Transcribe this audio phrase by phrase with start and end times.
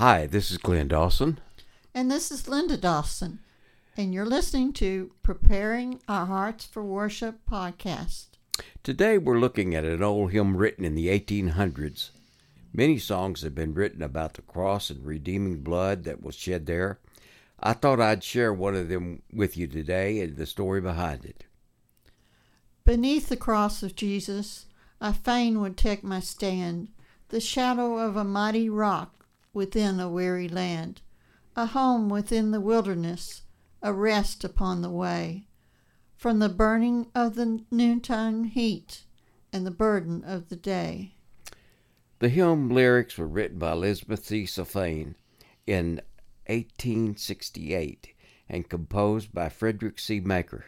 [0.00, 1.40] Hi, this is Glenn Dawson.
[1.94, 3.40] And this is Linda Dawson.
[3.98, 8.28] And you're listening to Preparing Our Hearts for Worship podcast.
[8.82, 12.12] Today we're looking at an old hymn written in the 1800s.
[12.72, 16.98] Many songs have been written about the cross and redeeming blood that was shed there.
[17.62, 21.44] I thought I'd share one of them with you today and the story behind it.
[22.86, 24.64] Beneath the cross of Jesus,
[24.98, 26.88] I fain would take my stand,
[27.28, 29.19] the shadow of a mighty rock
[29.52, 31.00] within a weary land,
[31.56, 33.42] a home within the wilderness,
[33.82, 35.46] a rest upon the way,
[36.16, 39.04] from the burning of the noontime heat
[39.52, 41.14] and the burden of the day.
[42.18, 44.44] The hymn lyrics were written by Elizabeth C.
[44.44, 45.14] Clephane
[45.66, 46.00] in
[46.46, 48.08] 1868
[48.48, 50.20] and composed by Frederick C.
[50.20, 50.66] Maker.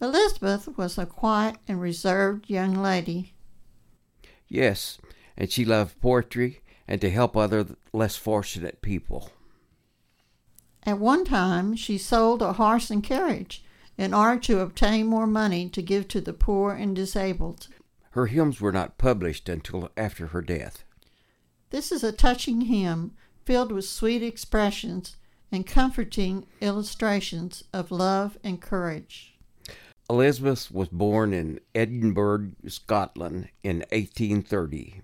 [0.00, 3.34] Elizabeth was a quiet and reserved young lady.
[4.46, 4.98] Yes,
[5.36, 9.30] and she loved poetry and to help other less fortunate people.
[10.84, 13.62] At one time, she sold a horse and carriage
[13.98, 17.68] in order to obtain more money to give to the poor and disabled.
[18.12, 20.84] Her hymns were not published until after her death.
[21.70, 23.12] This is a touching hymn
[23.44, 25.16] filled with sweet expressions
[25.52, 29.34] and comforting illustrations of love and courage.
[30.08, 35.02] Elizabeth was born in Edinburgh, Scotland in 1830.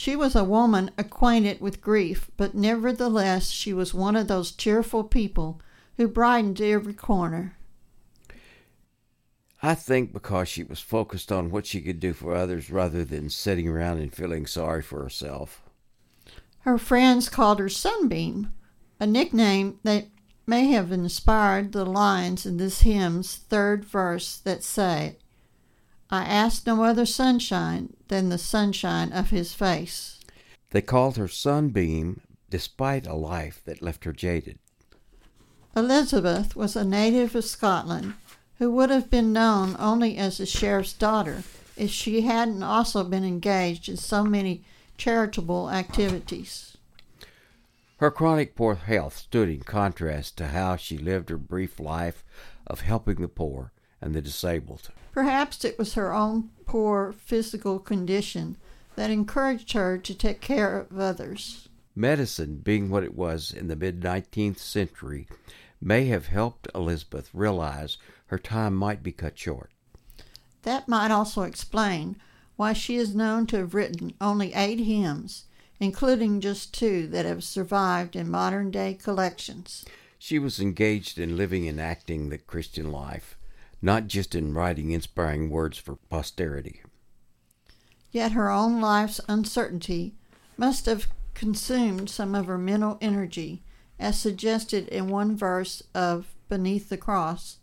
[0.00, 5.02] She was a woman acquainted with grief, but nevertheless she was one of those cheerful
[5.02, 5.60] people
[5.96, 7.58] who brightened every corner.
[9.60, 13.28] I think because she was focused on what she could do for others rather than
[13.28, 15.62] sitting around and feeling sorry for herself.
[16.60, 18.52] Her friends called her Sunbeam,
[19.00, 20.06] a nickname that
[20.46, 25.16] may have inspired the lines in this hymn's third verse that say,
[26.10, 30.20] I ask no other sunshine than the sunshine of his face.
[30.70, 34.58] They called her Sunbeam despite a life that left her jaded.
[35.76, 38.14] Elizabeth was a native of Scotland
[38.58, 41.42] who would have been known only as the sheriff's daughter
[41.76, 44.64] if she hadn't also been engaged in so many
[44.96, 46.76] charitable activities.
[47.98, 52.24] Her chronic poor health stood in contrast to how she lived her brief life
[52.66, 54.90] of helping the poor and the disabled.
[55.18, 58.56] Perhaps it was her own poor physical condition
[58.94, 61.68] that encouraged her to take care of others.
[61.96, 65.26] Medicine, being what it was in the mid 19th century,
[65.80, 67.96] may have helped Elizabeth realize
[68.26, 69.72] her time might be cut short.
[70.62, 72.14] That might also explain
[72.54, 75.46] why she is known to have written only eight hymns,
[75.80, 79.84] including just two that have survived in modern day collections.
[80.16, 83.34] She was engaged in living and acting the Christian life
[83.80, 86.82] not just in writing inspiring words for posterity.
[88.10, 90.14] Yet her own life's uncertainty
[90.56, 93.62] must have consumed some of her mental energy,
[93.98, 97.58] as suggested in one verse of Beneath the Cross,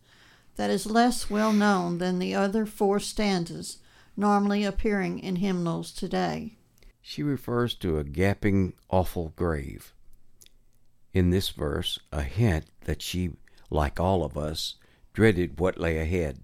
[0.55, 3.79] that is less well known than the other four stanzas
[4.17, 6.57] normally appearing in hymnals today.
[7.01, 9.93] She refers to a gaping, awful grave.
[11.13, 13.31] In this verse, a hint that she,
[13.69, 14.75] like all of us,
[15.15, 16.41] dreaded what lay ahead.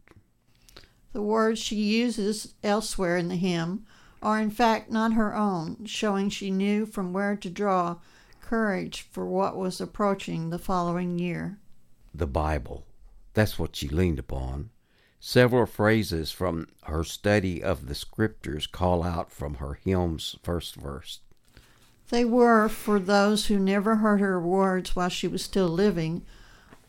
[1.13, 3.85] The words she uses elsewhere in the hymn
[4.23, 7.97] are in fact not her own, showing she knew from where to draw
[8.39, 11.59] courage for what was approaching the following year.
[12.15, 12.85] The Bible.
[13.33, 14.69] That's what she leaned upon.
[15.19, 21.19] Several phrases from her study of the scriptures call out from her hymn's first verse.
[22.09, 26.25] They were, for those who never heard her words while she was still living,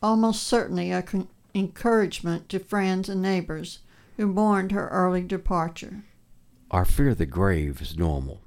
[0.02, 3.80] almost certainly a con- encouragement to friends and neighbors
[4.16, 6.04] who mourned her early departure.
[6.70, 8.42] Our fear of the grave is normal,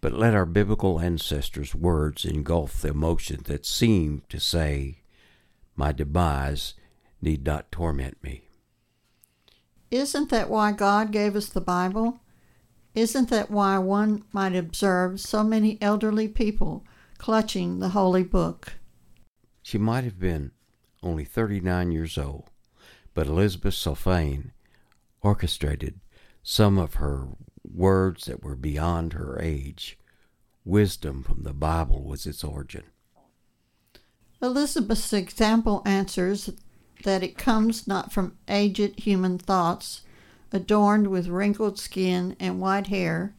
[0.00, 5.02] but let our biblical ancestors' words engulf the emotion that seem to say,
[5.76, 6.74] My demise
[7.22, 8.48] need not torment me.
[9.90, 12.20] Isn't that why God gave us the Bible?
[12.94, 16.84] Isn't that why one might observe so many elderly people
[17.18, 18.74] clutching the holy book?
[19.62, 20.52] She might have been
[21.04, 22.50] only 39 years old,
[23.12, 24.50] but Elizabeth Clephane
[25.20, 26.00] orchestrated
[26.42, 27.28] some of her
[27.64, 29.98] words that were beyond her age.
[30.64, 32.84] Wisdom from the Bible was its origin.
[34.42, 36.50] Elizabeth's example answers
[37.04, 40.02] that it comes not from aged human thoughts,
[40.52, 43.34] adorned with wrinkled skin and white hair.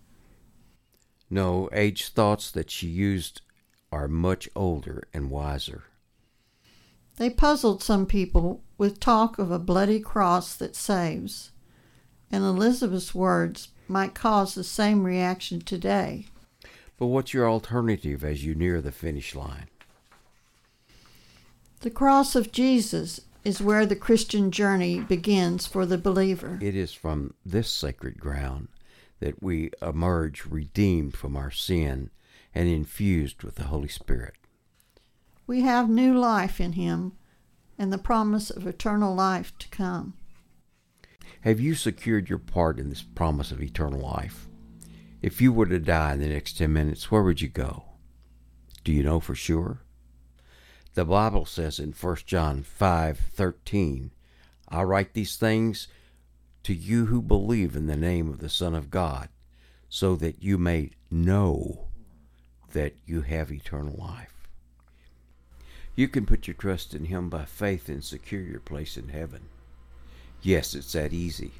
[1.29, 3.41] No, aged thoughts that she used
[3.91, 5.85] are much older and wiser.
[7.17, 11.51] They puzzled some people with talk of a bloody cross that saves,
[12.29, 16.25] and Elizabeth's words might cause the same reaction today.
[16.97, 19.67] But what's your alternative as you near the finish line?
[21.81, 26.57] The cross of Jesus is where the Christian journey begins for the believer.
[26.61, 28.69] It is from this sacred ground
[29.19, 32.09] that we emerge redeemed from our sin
[32.53, 34.33] and infused with the Holy Spirit.
[35.47, 37.13] We have new life in Him
[37.77, 40.13] and the promise of eternal life to come.
[41.41, 44.47] Have you secured your part in this promise of eternal life?
[45.21, 47.83] If you were to die in the next 10 minutes, where would you go?
[48.83, 49.81] Do you know for sure?
[50.95, 54.11] The Bible says in 1 John 5:13,
[54.69, 55.87] I write these things
[56.63, 59.29] to you who believe in the name of the Son of God,
[59.89, 61.89] so that you may know
[62.71, 64.34] that you have eternal life.
[65.95, 69.47] You can put your trust in Him by faith and secure your place in heaven.
[70.41, 71.53] Yes, it's that easy.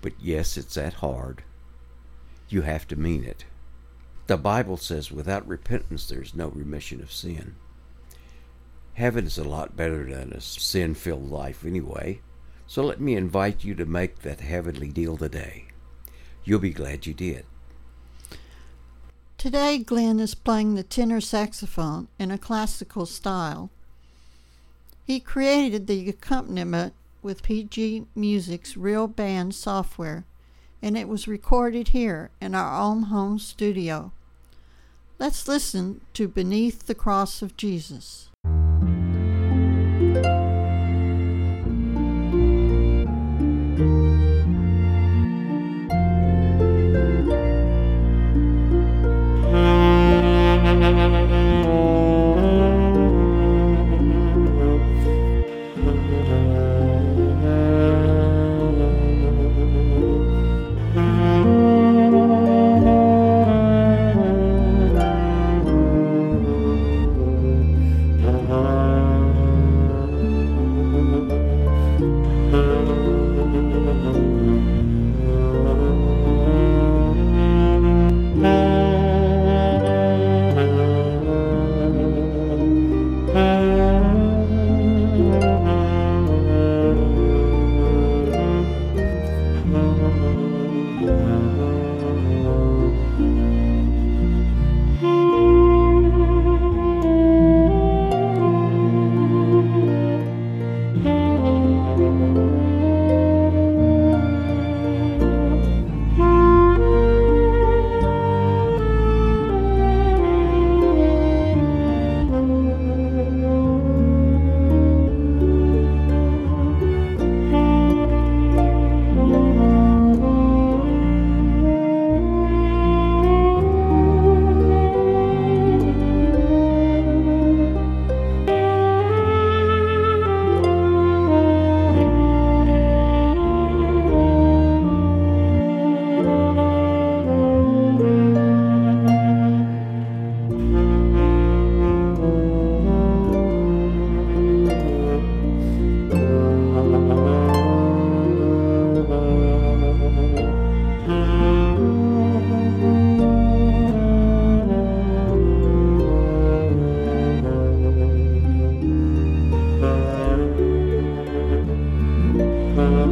[0.00, 1.42] But yes, it's that hard.
[2.48, 3.44] You have to mean it.
[4.26, 7.56] The Bible says without repentance there's no remission of sin.
[8.94, 12.20] Heaven is a lot better than a sin filled life anyway.
[12.66, 15.66] So let me invite you to make that heavenly deal today.
[16.44, 17.44] You'll be glad you did.
[19.42, 23.70] Today, Glenn is playing the tenor saxophone in a classical style.
[25.04, 26.94] He created the accompaniment
[27.24, 30.24] with PG Music's RealBand software,
[30.80, 34.12] and it was recorded here in our own home studio.
[35.18, 38.28] Let's listen to Beneath the Cross of Jesus.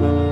[0.01, 0.30] Thanks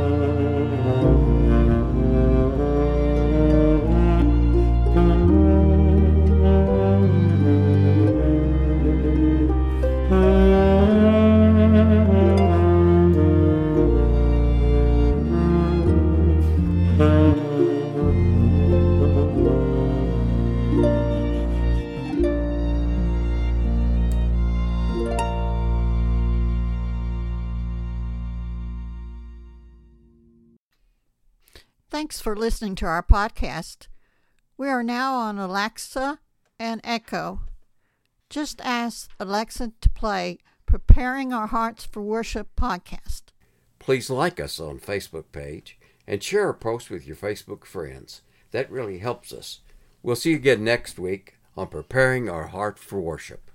[32.29, 33.87] for listening to our podcast.
[34.59, 36.19] We are now on Alexa
[36.59, 37.41] and Echo.
[38.29, 43.23] Just ask Alexa to play Preparing Our Hearts for Worship podcast.
[43.79, 48.21] Please like us on Facebook page and share a post with your Facebook friends.
[48.51, 49.61] That really helps us.
[50.03, 53.51] We'll see you again next week on Preparing Our Heart for Worship.